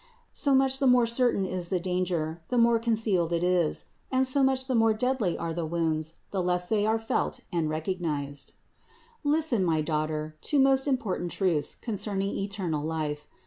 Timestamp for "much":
0.55-0.79, 4.41-4.65